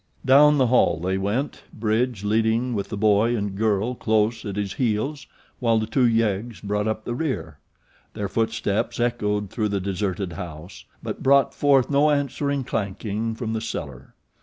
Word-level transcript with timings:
Down 0.25 0.57
the 0.57 0.65
hall 0.65 0.97
they 0.99 1.19
went, 1.19 1.61
Bridge 1.71 2.23
leading 2.23 2.73
with 2.73 2.89
the 2.89 2.97
boy 2.97 3.35
and 3.37 3.55
girl 3.55 3.93
close 3.93 4.43
at 4.45 4.55
his 4.55 4.73
heels 4.73 5.27
while 5.59 5.77
the 5.77 5.85
two 5.85 6.07
yeggs 6.07 6.59
brought 6.59 6.87
up 6.87 7.05
the 7.05 7.13
rear. 7.13 7.59
Their 8.15 8.27
footsteps 8.27 8.99
echoed 8.99 9.51
through 9.51 9.69
the 9.69 9.79
deserted 9.79 10.33
house; 10.33 10.85
but 11.03 11.21
brought 11.21 11.53
forth 11.53 11.91
no 11.91 12.09
answering 12.09 12.63
clanking 12.63 13.35
from 13.35 13.53
the 13.53 13.61
cellar. 13.61 14.15